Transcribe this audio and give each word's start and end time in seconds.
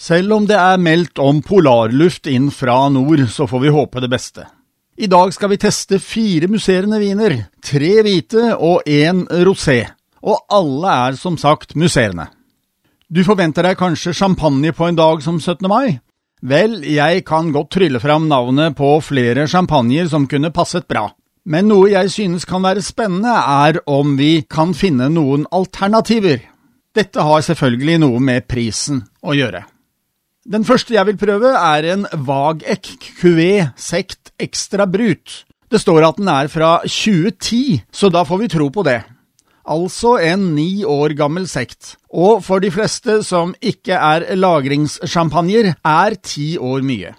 Selv 0.00 0.32
om 0.32 0.46
det 0.48 0.56
er 0.56 0.80
meldt 0.80 1.20
om 1.20 1.42
polarluft 1.44 2.28
inn 2.30 2.48
fra 2.54 2.86
nord, 2.88 3.26
så 3.28 3.44
får 3.44 3.60
vi 3.66 3.72
håpe 3.74 4.00
det 4.00 4.08
beste. 4.08 4.46
I 4.96 5.08
dag 5.12 5.32
skal 5.36 5.50
vi 5.52 5.58
teste 5.60 5.98
fire 6.00 6.48
musserende 6.48 6.96
viner, 7.02 7.34
tre 7.60 7.90
hvite 8.04 8.54
og 8.56 8.86
én 8.88 9.26
rosé, 9.44 9.82
og 10.24 10.40
alle 10.48 10.94
er 11.08 11.18
som 11.20 11.36
sagt 11.40 11.76
musserende. 11.76 12.30
Du 13.12 13.20
forventer 13.26 13.66
deg 13.66 13.76
kanskje 13.76 14.14
champagne 14.16 14.72
på 14.72 14.88
en 14.88 14.96
dag 14.96 15.20
som 15.24 15.36
17. 15.36 15.68
mai? 15.68 15.98
Vel, 16.40 16.78
jeg 16.88 17.24
kan 17.28 17.50
godt 17.52 17.74
trylle 17.76 18.00
fram 18.00 18.28
navnet 18.30 18.78
på 18.78 18.94
flere 19.04 19.44
champagner 19.52 20.08
som 20.08 20.24
kunne 20.30 20.52
passet 20.54 20.86
bra. 20.88 21.10
Men 21.44 21.68
noe 21.68 21.90
jeg 21.92 22.12
synes 22.14 22.46
kan 22.48 22.64
være 22.64 22.84
spennende, 22.84 23.34
er 23.36 23.82
om 23.84 24.16
vi 24.16 24.46
kan 24.48 24.72
finne 24.72 25.10
noen 25.12 25.44
alternativer. 25.52 26.40
Dette 26.96 27.20
har 27.20 27.44
selvfølgelig 27.44 27.98
noe 28.06 28.24
med 28.24 28.48
prisen 28.48 29.02
å 29.20 29.36
gjøre. 29.36 29.64
Den 30.50 30.64
første 30.66 30.96
jeg 30.96 31.06
vil 31.06 31.18
prøve, 31.18 31.52
er 31.54 31.86
en 31.92 32.08
Vagek 32.26 32.88
QV 33.20 33.68
Sekt 33.78 34.32
Extra 34.34 34.82
Brut. 34.90 35.44
Det 35.70 35.78
står 35.78 36.02
at 36.02 36.18
den 36.18 36.26
er 36.26 36.50
fra 36.50 36.70
2010, 36.82 37.84
så 37.94 38.10
da 38.10 38.24
får 38.26 38.40
vi 38.40 38.48
tro 38.50 38.66
på 38.74 38.82
det. 38.82 38.96
Altså 39.70 40.16
en 40.18 40.48
ni 40.56 40.82
år 40.82 41.14
gammel 41.14 41.46
sekt, 41.46 41.94
og 42.10 42.42
for 42.42 42.58
de 42.58 42.72
fleste 42.74 43.20
som 43.22 43.52
ikke 43.62 43.94
er 43.94 44.26
lagringssjampanjer, 44.34 45.70
er 45.86 46.18
ti 46.18 46.56
år 46.58 46.82
mye. 46.82 47.14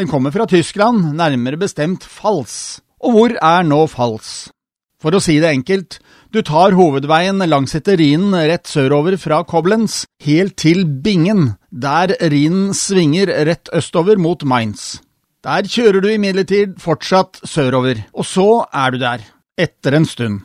Den 0.00 0.08
kommer 0.08 0.32
fra 0.32 0.48
Tyskland, 0.48 1.04
nærmere 1.20 1.60
bestemt 1.60 2.08
Fals. 2.08 2.80
Og 3.04 3.12
hvor 3.12 3.36
er 3.36 3.68
nå 3.68 3.84
Fals? 3.92 4.48
For 4.96 5.12
å 5.12 5.20
si 5.20 5.36
det 5.36 5.52
enkelt, 5.52 6.00
du 6.32 6.40
tar 6.40 6.72
hovedveien 6.80 7.44
langs 7.44 7.76
Etterinen 7.76 8.32
rett 8.32 8.64
sørover 8.72 9.20
fra 9.20 9.44
Koblenz, 9.44 10.06
helt 10.24 10.56
til 10.56 10.86
Bingen, 10.88 11.57
der 11.70 12.16
Rhinen 12.20 12.72
svinger 12.74 13.28
rett 13.46 13.68
østover 13.74 14.16
mot 14.16 14.42
Mainz. 14.44 14.98
Der 15.44 15.62
kjører 15.68 16.00
du 16.02 16.08
imidlertid 16.10 16.78
fortsatt 16.82 17.40
sørover, 17.46 18.00
og 18.12 18.26
så 18.26 18.64
er 18.72 18.90
du 18.90 18.98
der, 18.98 19.22
etter 19.58 19.94
en 19.94 20.06
stund. 20.08 20.40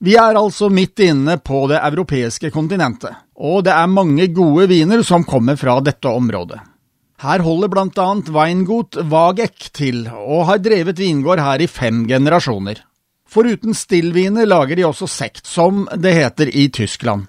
Vi 0.00 0.14
er 0.14 0.38
altså 0.38 0.68
midt 0.70 1.00
inne 1.02 1.36
på 1.42 1.66
det 1.68 1.80
europeiske 1.82 2.52
kontinentet, 2.54 3.16
og 3.34 3.64
det 3.66 3.74
er 3.74 3.90
mange 3.90 4.28
gode 4.30 4.68
viner 4.70 5.02
som 5.02 5.26
kommer 5.26 5.58
fra 5.58 5.80
dette 5.82 6.08
området. 6.08 6.60
Her 7.18 7.42
holder 7.42 7.70
blant 7.72 7.98
annet 7.98 8.28
Weingut 8.30 8.94
Wagek 9.10 9.72
til, 9.74 10.04
og 10.06 10.46
har 10.46 10.62
drevet 10.62 11.00
vingård 11.02 11.42
her 11.42 11.64
i 11.64 11.66
fem 11.66 12.04
generasjoner. 12.06 12.84
Foruten 13.28 13.74
stillviner 13.74 14.46
lager 14.46 14.78
de 14.78 14.86
også 14.86 15.08
sekt, 15.10 15.42
som 15.46 15.88
det 15.98 16.14
heter 16.14 16.48
i 16.54 16.68
Tyskland. 16.70 17.26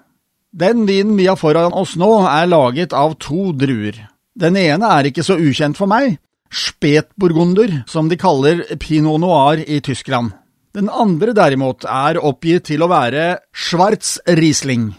Den 0.50 0.86
vinen 0.86 1.16
vi 1.16 1.28
har 1.30 1.38
foran 1.38 1.72
oss 1.72 1.94
nå, 1.96 2.10
er 2.26 2.48
laget 2.50 2.94
av 2.96 3.14
to 3.22 3.52
druer. 3.54 3.94
Den 4.34 4.56
ene 4.58 4.88
er 4.90 5.10
ikke 5.10 5.22
så 5.26 5.36
ukjent 5.38 5.78
for 5.78 5.90
meg, 5.90 6.16
spetburgunder, 6.50 7.84
som 7.86 8.08
de 8.10 8.18
kaller 8.18 8.64
pinot 8.82 9.22
noir 9.22 9.62
i 9.62 9.78
Tyskland. 9.84 10.32
Den 10.74 10.90
andre 10.90 11.34
derimot 11.34 11.86
er 11.86 12.18
oppgitt 12.22 12.68
til 12.70 12.82
å 12.82 12.90
være 12.90 13.40
Schwarz 13.54 14.18
Riesling. 14.26 14.90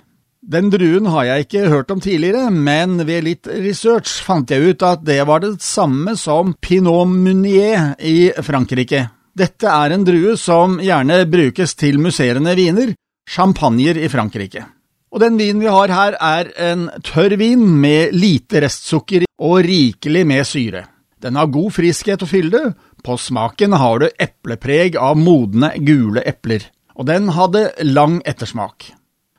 Den 0.41 0.71
druen 0.73 1.05
har 1.13 1.27
jeg 1.27 1.45
ikke 1.45 1.67
hørt 1.69 1.91
om 1.93 1.99
tidligere, 2.01 2.49
men 2.51 2.97
ved 3.07 3.27
litt 3.27 3.47
research 3.47 4.17
fant 4.25 4.51
jeg 4.51 4.73
ut 4.73 4.83
at 4.87 5.03
det 5.05 5.19
var 5.27 5.43
det 5.43 5.53
samme 5.63 6.15
som 6.19 6.55
Pinot 6.59 7.11
Munier 7.11 7.93
i 7.99 8.31
Frankrike. 8.43 9.05
Dette 9.37 9.69
er 9.69 9.95
en 9.95 10.03
drue 10.07 10.35
som 10.39 10.79
gjerne 10.83 11.23
brukes 11.31 11.75
til 11.79 12.01
musserende 12.03 12.55
viner, 12.57 12.95
champagner 13.29 13.99
i 14.01 14.09
Frankrike. 14.11 14.65
Og 15.11 15.19
den 15.19 15.35
vinen 15.39 15.59
vi 15.59 15.67
har 15.71 15.91
her 15.91 16.15
er 16.23 16.51
en 16.71 16.87
tørr 17.03 17.35
vin 17.39 17.63
med 17.81 18.15
lite 18.15 18.61
restsukker 18.63 19.25
og 19.41 19.65
rikelig 19.67 20.23
med 20.27 20.47
syre. 20.47 20.85
Den 21.21 21.35
har 21.37 21.51
god 21.51 21.73
friskhet 21.75 22.23
og 22.23 22.31
fylde, 22.31 22.61
på 23.03 23.17
smaken 23.17 23.75
har 23.77 24.01
du 24.01 24.07
eplepreg 24.21 24.95
av 24.97 25.17
modne, 25.17 25.73
gule 25.83 26.23
epler, 26.25 26.63
og 26.95 27.09
den 27.09 27.29
hadde 27.35 27.67
lang 27.85 28.21
ettersmak. 28.25 28.91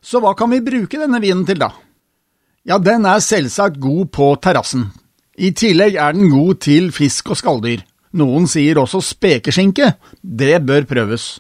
Så 0.03 0.21
hva 0.23 0.35
kan 0.39 0.51
vi 0.51 0.63
bruke 0.63 0.99
denne 0.99 1.21
vinen 1.23 1.47
til, 1.47 1.63
da? 1.63 1.71
Ja, 2.67 2.79
den 2.79 3.07
er 3.07 3.23
selvsagt 3.23 3.81
god 3.83 4.11
på 4.15 4.29
terrassen. 4.43 4.91
I 5.39 5.51
tillegg 5.57 5.97
er 5.97 6.15
den 6.15 6.31
god 6.31 6.61
til 6.63 6.91
fisk 6.95 7.33
og 7.33 7.41
skalldyr. 7.41 7.83
Noen 8.19 8.45
sier 8.51 8.79
også 8.83 9.01
spekeskinke. 9.03 9.95
Det 10.23 10.61
bør 10.67 10.85
prøves. 10.91 11.39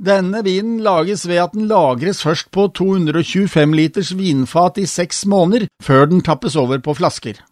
Denne 0.00 0.40
vinen 0.40 0.78
lages 0.80 1.26
ved 1.28 1.42
at 1.42 1.52
den 1.52 1.66
lagres 1.68 2.22
først 2.24 2.48
på 2.54 2.70
225 2.72 3.74
liters 3.76 4.14
vinfat 4.16 4.78
i 4.80 4.86
seks 4.88 5.26
måneder, 5.28 5.66
før 5.84 6.06
den 6.08 6.22
tappes 6.24 6.56
over 6.56 6.80
på 6.80 6.94
flasker. 6.96 7.42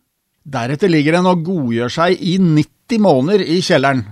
Deretter 0.49 0.89
ligger 0.89 1.19
den 1.19 1.29
og 1.29 1.43
godgjør 1.45 1.93
seg 1.93 2.23
i 2.25 2.39
90 2.41 3.03
måneder 3.05 3.45
i 3.45 3.59
kjelleren. 3.61 4.07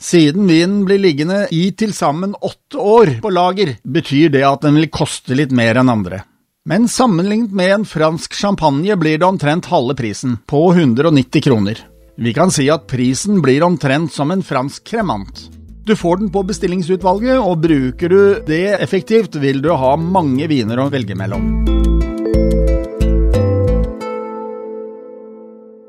Siden 0.00 0.48
vinen 0.48 0.86
blir 0.88 1.02
liggende 1.02 1.42
i 1.52 1.66
til 1.76 1.92
sammen 1.92 2.32
åtte 2.40 2.80
år 2.80 3.12
på 3.20 3.32
lager, 3.32 3.74
betyr 3.84 4.32
det 4.32 4.46
at 4.48 4.64
den 4.64 4.80
vil 4.80 4.88
koste 4.88 5.36
litt 5.36 5.52
mer 5.52 5.76
enn 5.76 5.92
andre. 5.92 6.22
Men 6.64 6.88
sammenlignet 6.88 7.52
med 7.52 7.74
en 7.74 7.84
fransk 7.84 8.32
champagne 8.32 8.96
blir 8.96 9.20
det 9.20 9.28
omtrent 9.28 9.68
halve 9.68 9.92
prisen, 9.98 10.38
på 10.48 10.70
190 10.72 11.44
kroner. 11.44 11.84
Vi 12.16 12.32
kan 12.32 12.48
si 12.54 12.70
at 12.72 12.88
prisen 12.88 13.44
blir 13.44 13.66
omtrent 13.66 14.14
som 14.14 14.32
en 14.32 14.46
fransk 14.46 14.86
kremant. 14.88 15.44
Du 15.84 15.92
får 15.96 16.16
den 16.16 16.30
på 16.32 16.40
bestillingsutvalget, 16.48 17.36
og 17.44 17.60
bruker 17.60 18.08
du 18.08 18.20
det 18.46 18.78
effektivt, 18.80 19.36
vil 19.36 19.60
du 19.60 19.68
ha 19.76 19.90
mange 20.00 20.46
viner 20.48 20.80
å 20.80 20.88
velge 20.92 21.16
mellom. 21.18 21.50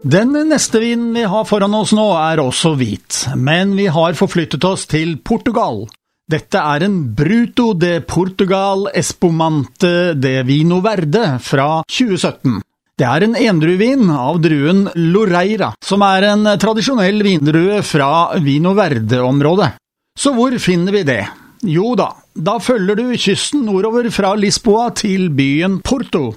Den 0.05 0.35
neste 0.49 0.81
vinen 0.83 1.15
vi 1.15 1.23
har 1.25 1.47
foran 1.47 1.73
oss 1.79 1.95
nå, 1.95 2.09
er 2.19 2.43
også 2.43 2.73
hvit, 2.77 3.21
men 3.39 3.71
vi 3.79 3.87
har 3.87 4.19
forflyttet 4.19 4.67
oss 4.67 4.83
til 4.91 5.15
Portugal. 5.23 5.85
Dette 6.27 6.59
er 6.59 6.83
en 6.85 6.99
Bruto 7.15 7.71
de 7.79 8.01
Portugal 8.03 8.89
Espumante 8.93 10.11
de 10.19 10.35
Vino 10.43 10.81
Verde 10.83 11.37
fra 11.39 11.85
2017. 11.87 12.59
Det 12.95 13.07
er 13.07 13.25
en 13.25 13.39
endruevin 13.39 14.11
av 14.11 14.37
druen 14.43 14.85
Loreira, 14.95 15.71
som 15.83 16.03
er 16.03 16.29
en 16.33 16.51
tradisjonell 16.59 17.23
vindrue 17.23 17.81
fra 17.83 18.11
Vino 18.43 18.75
Verde-området. 18.75 19.71
Så 20.19 20.33
hvor 20.35 20.55
finner 20.59 20.95
vi 20.95 21.03
det? 21.07 21.23
Jo 21.65 21.95
da, 21.97 22.11
da 22.33 22.57
følger 22.59 22.99
du 22.99 23.05
kysten 23.19 23.65
nordover 23.67 24.09
fra 24.13 24.33
Lisboa 24.39 24.89
til 24.95 25.29
byen 25.35 25.79
Porto. 25.83 26.35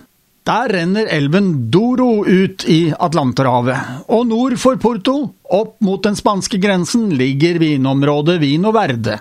Der 0.48 0.72
renner 0.72 1.10
elven 1.12 1.70
Doro 1.70 2.24
ut 2.24 2.64
i 2.70 2.88
Atlanterhavet, 2.90 4.08
og 4.08 4.26
nord 4.30 4.56
for 4.58 4.80
Porto, 4.80 5.16
opp 5.44 5.76
mot 5.84 6.02
den 6.02 6.16
spanske 6.16 6.60
grensen, 6.62 7.10
ligger 7.20 7.60
vinområdet 7.60 8.38
Vino 8.40 8.72
Verde. 8.72 9.18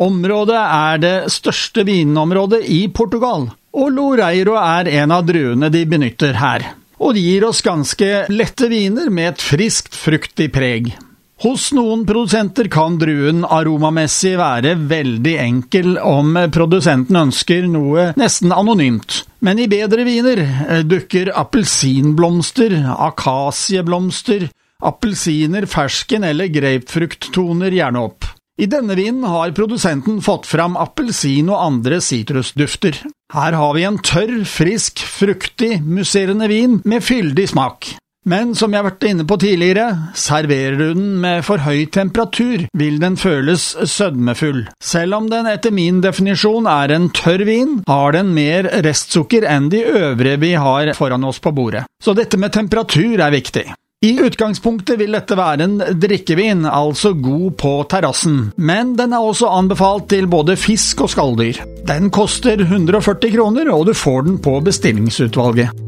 Området 0.00 0.56
er 0.62 1.00
det 1.02 1.14
største 1.34 1.84
vinområdet 1.84 2.64
i 2.72 2.86
Portugal, 2.88 3.50
og 3.76 3.92
Loreiro 3.92 4.56
er 4.56 4.88
en 5.02 5.12
av 5.12 5.26
druene 5.28 5.68
de 5.70 5.84
benytter 5.86 6.40
her 6.40 6.70
og 7.00 7.16
de 7.16 7.22
gir 7.24 7.46
oss 7.48 7.62
ganske 7.64 8.08
lette 8.30 8.68
viner 8.70 9.08
med 9.12 9.32
et 9.32 9.44
friskt, 9.44 9.96
fruktig 9.96 10.50
preg. 10.52 10.92
Hos 11.40 11.70
noen 11.72 12.02
produsenter 12.04 12.66
kan 12.68 12.98
druen 13.00 13.46
aromamessig 13.48 14.34
være 14.36 14.74
veldig 14.90 15.32
enkel 15.40 15.94
om 16.04 16.34
produsenten 16.52 17.16
ønsker 17.16 17.64
noe 17.64 18.10
nesten 18.20 18.52
anonymt, 18.52 19.22
men 19.40 19.62
i 19.62 19.68
bedre 19.72 20.04
viner 20.04 20.42
eh, 20.44 20.82
dukker 20.84 21.30
appelsinblomster, 21.40 22.74
akasieblomster, 22.92 24.50
appelsiner, 24.84 25.64
fersken 25.64 26.28
eller 26.28 26.52
grapefrukttoner 26.52 27.72
gjerne 27.72 28.04
opp. 28.10 28.28
I 28.60 28.68
denne 28.68 28.92
vinen 29.00 29.24
har 29.24 29.56
produsenten 29.56 30.20
fått 30.20 30.44
fram 30.44 30.76
appelsin 30.76 31.48
og 31.48 31.56
andre 31.56 32.02
sitrusdufter. 32.04 33.00
Her 33.32 33.56
har 33.56 33.72
vi 33.78 33.88
en 33.88 33.96
tørr, 34.04 34.42
frisk, 34.44 35.00
fruktig, 35.08 35.78
musserende 35.80 36.52
vin 36.52 36.82
med 36.84 37.00
fyldig 37.00 37.48
smak. 37.54 37.94
Men 38.28 38.52
som 38.52 38.74
jeg 38.74 38.82
har 38.82 38.90
vært 38.90 39.04
inne 39.08 39.24
på 39.24 39.38
tidligere, 39.40 40.12
serverer 40.12 40.76
du 40.76 40.86
den 40.92 41.14
med 41.22 41.40
for 41.46 41.62
høy 41.64 41.86
temperatur, 41.88 42.66
vil 42.76 42.98
den 43.00 43.16
føles 43.16 43.70
sødmefull. 43.88 44.66
Selv 44.84 45.16
om 45.16 45.30
den 45.32 45.48
etter 45.48 45.72
min 45.72 46.02
definisjon 46.04 46.68
er 46.68 46.92
en 46.92 47.08
tørr 47.16 47.46
vin, 47.48 47.78
har 47.88 48.12
den 48.18 48.34
mer 48.36 48.68
restsukker 48.84 49.48
enn 49.48 49.70
de 49.72 49.80
øvrige 49.88 50.42
vi 50.44 50.52
har 50.52 50.92
foran 50.98 51.24
oss 51.24 51.40
på 51.40 51.54
bordet. 51.56 51.86
Så 52.04 52.12
dette 52.16 52.36
med 52.36 52.52
temperatur 52.52 53.16
er 53.16 53.32
viktig. 53.32 53.70
I 54.04 54.14
utgangspunktet 54.24 54.96
vil 55.00 55.12
dette 55.16 55.36
være 55.36 55.64
en 55.64 55.80
drikkevin, 56.00 56.64
altså 56.68 57.12
god 57.20 57.50
på 57.60 57.72
terrassen, 57.92 58.46
men 58.56 58.94
den 59.00 59.12
er 59.16 59.24
også 59.24 59.48
anbefalt 59.52 60.08
til 60.12 60.28
både 60.28 60.56
fisk 60.60 61.04
og 61.04 61.12
skalldyr. 61.12 61.60
Den 61.88 62.08
koster 62.12 62.60
140 62.64 63.32
kroner, 63.36 63.72
og 63.72 63.88
du 63.88 63.96
får 63.96 64.24
den 64.28 64.40
på 64.40 64.56
bestillingsutvalget. 64.64 65.79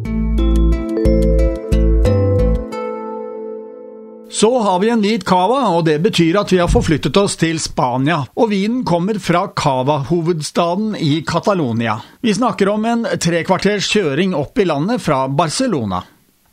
Så 4.42 4.58
har 4.58 4.78
vi 4.78 4.88
en 4.90 4.98
hvit 4.98 5.22
cava, 5.22 5.60
og 5.70 5.84
det 5.86 6.00
betyr 6.02 6.34
at 6.40 6.50
vi 6.50 6.56
har 6.58 6.66
forflyttet 6.66 7.14
oss 7.20 7.36
til 7.38 7.60
Spania. 7.62 8.16
Og 8.34 8.48
vinen 8.50 8.80
kommer 8.82 9.20
fra 9.22 9.44
Cava-hovedstaden 9.54 10.96
i 10.98 11.20
Catalonia. 11.22 11.94
Vi 12.26 12.34
snakker 12.34 12.72
om 12.72 12.88
en 12.90 13.06
trekvarters 13.22 13.86
kjøring 13.86 14.34
opp 14.34 14.58
i 14.58 14.66
landet 14.66 14.98
fra 15.04 15.28
Barcelona. 15.30 16.00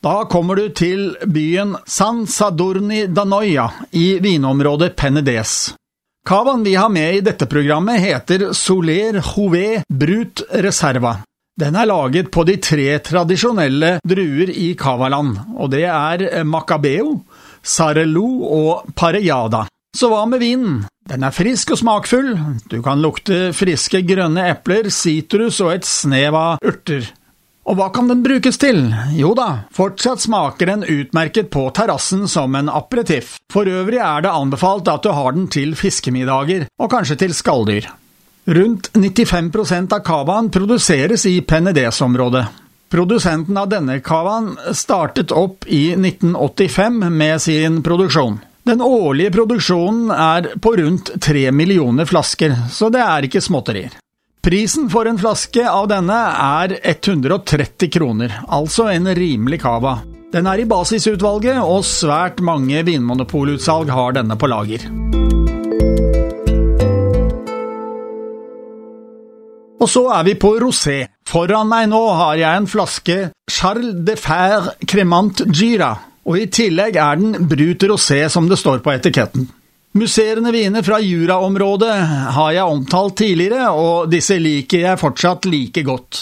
Da 0.06 0.12
kommer 0.30 0.60
du 0.60 0.68
til 0.70 1.16
byen 1.26 1.74
San 1.82 2.28
Sadurni 2.30 3.08
Danoia 3.10 3.66
i 3.90 4.20
vinområdet 4.22 4.92
Penedes. 4.94 5.74
Cavaen 6.22 6.62
vi 6.62 6.76
har 6.78 6.94
med 6.94 7.16
i 7.16 7.26
dette 7.26 7.50
programmet 7.50 7.98
heter 8.06 8.52
Soler 8.54 9.18
Jouvet 9.18 9.82
Brut 9.90 10.46
Reserva. 10.62 11.16
Den 11.58 11.74
er 11.74 11.90
laget 11.90 12.30
på 12.30 12.46
de 12.46 12.54
tre 12.62 13.00
tradisjonelle 13.02 13.96
druer 14.06 14.54
i 14.54 14.76
Cavaland, 14.78 15.40
og 15.58 15.74
det 15.74 15.88
er 15.90 16.44
Macabeo, 16.46 17.18
Sarelou 17.62 18.46
og 18.46 18.90
Parejada. 18.94 19.66
Så 19.96 20.10
hva 20.10 20.22
med 20.30 20.42
vinen? 20.42 20.82
Den 21.10 21.24
er 21.26 21.34
frisk 21.34 21.72
og 21.74 21.80
smakfull, 21.80 22.34
du 22.70 22.78
kan 22.84 23.00
lukte 23.02 23.50
friske 23.56 24.04
grønne 24.06 24.44
epler, 24.52 24.86
sitrus 24.94 25.58
og 25.64 25.72
et 25.74 25.88
snev 25.88 26.36
av 26.38 26.62
urter. 26.62 27.08
Og 27.70 27.76
hva 27.76 27.88
kan 27.94 28.08
den 28.10 28.22
brukes 28.24 28.56
til? 28.58 28.86
Jo 29.14 29.32
da, 29.36 29.66
fortsatt 29.74 30.22
smaker 30.22 30.70
den 30.70 30.86
utmerket 30.86 31.50
på 31.52 31.66
terrassen 31.76 32.24
som 32.30 32.54
en 32.58 32.70
aperitiff. 32.72 33.36
For 33.52 33.68
øvrig 33.68 34.00
er 34.02 34.24
det 34.24 34.32
anbefalt 34.32 34.88
at 34.90 35.04
du 35.04 35.10
har 35.14 35.34
den 35.36 35.50
til 35.52 35.76
fiskemiddager, 35.78 36.68
og 36.80 36.90
kanskje 36.94 37.18
til 37.24 37.34
skalldyr. 37.36 37.90
Rundt 38.50 38.90
95% 38.96 39.92
av 39.94 40.02
cavaen 40.06 40.48
produseres 40.50 41.26
i 41.28 41.40
Penedès-området. 41.46 42.46
Produsenten 42.90 43.56
av 43.56 43.68
denne 43.70 44.00
cavaen 44.02 44.56
startet 44.74 45.30
opp 45.30 45.66
i 45.66 45.92
1985 45.92 47.04
med 47.10 47.42
sin 47.42 47.82
produksjon. 47.86 48.40
Den 48.66 48.82
årlige 48.82 49.30
produksjonen 49.30 50.10
er 50.10 50.48
på 50.58 50.72
rundt 50.76 51.12
tre 51.22 51.52
millioner 51.54 52.08
flasker, 52.10 52.56
så 52.70 52.88
det 52.90 53.04
er 53.04 53.28
ikke 53.28 53.42
småtterier. 53.46 53.94
Prisen 54.42 54.88
for 54.90 55.06
en 55.06 55.20
flaske 55.22 55.62
av 55.70 55.86
denne 55.92 56.18
er 56.34 56.74
130 56.82 57.92
kroner, 57.94 58.34
altså 58.48 58.88
en 58.90 59.06
rimelig 59.14 59.60
cava. 59.62 60.00
Den 60.34 60.50
er 60.50 60.58
i 60.58 60.66
basisutvalget, 60.66 61.62
og 61.62 61.86
svært 61.86 62.42
mange 62.42 62.82
vinmonopolutsalg 62.90 63.94
har 63.94 64.18
denne 64.18 64.34
på 64.34 64.50
lager. 64.50 64.90
Og 69.80 69.88
så 69.88 70.04
er 70.18 70.26
vi 70.26 70.36
på 70.36 70.56
rosé. 70.60 70.98
Foran 71.30 71.68
meg 71.70 71.86
nå 71.92 72.00
har 72.18 72.40
jeg 72.40 72.58
en 72.58 72.66
flaske 72.66 73.16
Charles 73.50 74.00
de 74.06 74.16
Fer 74.18 74.72
Cremant 74.82 75.44
Gira, 75.54 75.92
og 76.26 76.38
i 76.40 76.48
tillegg 76.50 76.98
er 76.98 77.20
den 77.20 77.46
Brut 77.50 77.86
rosé 77.86 78.24
som 78.32 78.48
det 78.50 78.58
står 78.58 78.82
på 78.82 78.90
etiketten. 78.96 79.46
Musserende 79.94 80.50
viner 80.54 80.82
fra 80.86 80.98
Jura-området 81.02 81.94
har 82.34 82.50
jeg 82.54 82.74
omtalt 82.74 83.16
tidligere, 83.22 83.70
og 83.70 84.10
disse 84.10 84.38
liker 84.42 84.84
jeg 84.84 85.00
fortsatt 85.02 85.46
like 85.50 85.82
godt. 85.86 86.20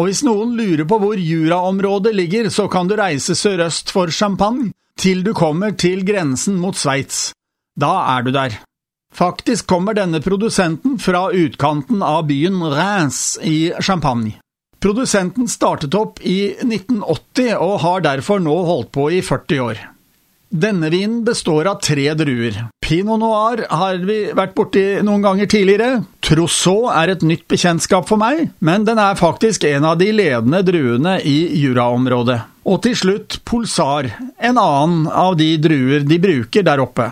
Og 0.00 0.08
hvis 0.08 0.22
noen 0.24 0.54
lurer 0.56 0.84
på 0.88 1.00
hvor 1.02 1.20
Jura-området 1.20 2.14
ligger, 2.16 2.48
så 2.48 2.68
kan 2.72 2.88
du 2.88 2.96
reise 2.96 3.36
sørøst 3.36 3.92
for 3.92 4.12
Champagne 4.12 4.70
til 4.98 5.24
du 5.26 5.34
kommer 5.36 5.76
til 5.76 6.04
grensen 6.08 6.56
mot 6.60 6.76
Sveits. 6.76 7.34
Da 7.78 7.92
er 8.16 8.24
du 8.24 8.32
der. 8.32 8.56
Faktisk 9.14 9.66
kommer 9.66 9.94
denne 9.94 10.20
produsenten 10.22 10.98
fra 10.98 11.30
utkanten 11.32 12.02
av 12.02 12.26
byen 12.28 12.62
Reims 12.62 13.38
i 13.42 13.72
Champagne. 13.80 14.36
Produsenten 14.78 15.48
startet 15.48 15.94
opp 15.98 16.20
i 16.22 16.54
1980 16.62 17.56
og 17.58 17.78
har 17.82 18.04
derfor 18.06 18.38
nå 18.42 18.54
holdt 18.68 18.92
på 18.94 19.08
i 19.10 19.22
40 19.26 19.64
år. 19.64 19.80
Denne 20.48 20.88
vinen 20.88 21.24
består 21.26 21.66
av 21.68 21.80
tre 21.84 22.06
druer. 22.16 22.62
Pinot 22.80 23.20
noir 23.20 23.66
har 23.68 23.98
vi 24.00 24.30
vært 24.32 24.54
borti 24.56 24.84
noen 25.04 25.26
ganger 25.26 25.50
tidligere. 25.50 26.04
Trousseau 26.24 26.86
er 26.88 27.12
et 27.12 27.24
nytt 27.26 27.44
bekjentskap 27.50 28.08
for 28.08 28.20
meg, 28.20 28.46
men 28.64 28.86
den 28.88 29.00
er 29.02 29.18
faktisk 29.18 29.66
en 29.68 29.84
av 29.90 29.98
de 30.00 30.08
ledende 30.14 30.62
druene 30.64 31.18
i 31.20 31.36
Jura-området. 31.60 32.38
Og 32.64 32.80
til 32.86 32.96
slutt 32.96 33.42
Pulsar, 33.48 34.08
en 34.40 34.60
annen 34.62 35.04
av 35.10 35.36
de 35.36 35.50
druer 35.60 36.06
de 36.08 36.20
bruker 36.22 36.64
der 36.64 36.80
oppe. 36.80 37.10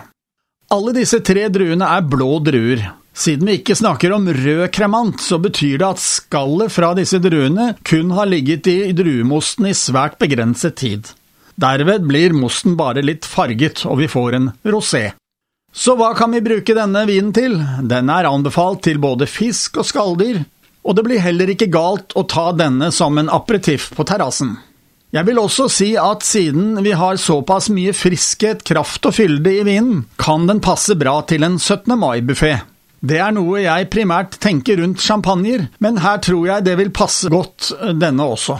Alle 0.67 0.91
disse 0.91 1.21
tre 1.23 1.45
druene 1.47 1.87
er 1.87 2.01
blå 2.03 2.41
druer. 2.43 2.81
Siden 3.17 3.47
vi 3.47 3.53
ikke 3.61 3.75
snakker 3.79 4.11
om 4.13 4.27
rød 4.27 4.65
kremant, 4.75 5.21
så 5.23 5.39
betyr 5.39 5.79
det 5.79 5.87
at 5.87 6.01
skallet 6.03 6.73
fra 6.75 6.89
disse 6.97 7.21
druene 7.23 7.69
kun 7.87 8.11
har 8.17 8.27
ligget 8.27 8.67
i 8.67 8.91
druemosten 8.97 9.69
i 9.69 9.77
svært 9.77 10.19
begrenset 10.19 10.75
tid. 10.83 11.07
Derved 11.55 12.03
blir 12.09 12.35
mosten 12.35 12.75
bare 12.77 13.01
litt 13.01 13.25
farget, 13.25 13.85
og 13.87 14.03
vi 14.03 14.11
får 14.11 14.37
en 14.37 14.51
rosé. 14.67 15.05
Så 15.71 15.95
hva 15.95 16.11
kan 16.19 16.35
vi 16.35 16.43
bruke 16.43 16.75
denne 16.75 17.05
vinen 17.07 17.31
til? 17.33 17.55
Den 17.87 18.11
er 18.11 18.27
anbefalt 18.27 18.83
til 18.85 18.99
både 18.99 19.25
fisk 19.31 19.79
og 19.79 19.87
skalldyr, 19.87 20.43
og 20.83 20.99
det 20.99 21.07
blir 21.07 21.23
heller 21.23 21.55
ikke 21.55 21.71
galt 21.71 22.11
å 22.19 22.27
ta 22.27 22.51
denne 22.51 22.91
som 22.91 23.15
en 23.17 23.31
aperitiff 23.31 23.93
på 23.95 24.03
terrassen. 24.03 24.57
Jeg 25.15 25.23
vil 25.23 25.37
også 25.39 25.69
si 25.71 25.93
at 25.95 26.25
siden 26.27 26.81
vi 26.83 26.91
har 26.99 27.19
såpass 27.21 27.69
mye 27.71 27.93
friskhet, 27.95 28.65
kraft 28.67 29.07
og 29.07 29.15
fylde 29.15 29.53
i 29.55 29.61
vinen, 29.63 30.01
kan 30.19 30.49
den 30.49 30.59
passe 30.63 30.97
bra 30.99 31.21
til 31.29 31.47
en 31.47 31.55
17. 31.55 31.95
mai-buffé. 31.95 32.57
Det 32.99 33.21
er 33.23 33.31
noe 33.31 33.61
jeg 33.61 33.87
primært 33.93 34.35
tenker 34.43 34.81
rundt 34.81 34.99
champagner, 34.99 35.69
men 35.79 36.01
her 36.03 36.19
tror 36.25 36.49
jeg 36.49 36.65
det 36.67 36.75
vil 36.81 36.91
passe 36.91 37.31
godt 37.31 37.69
denne 37.95 38.25
også. 38.25 38.57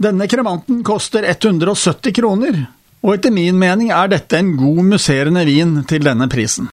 Denne 0.00 0.24
kremanten 0.30 0.80
koster 0.86 1.26
170 1.28 2.16
kroner, 2.16 2.64
og 3.04 3.18
etter 3.18 3.34
min 3.34 3.58
mening 3.60 3.92
er 3.92 4.08
dette 4.14 4.40
en 4.40 4.54
god 4.56 4.80
musserende 4.94 5.44
vin 5.44 5.82
til 5.90 6.06
denne 6.06 6.30
prisen. 6.32 6.72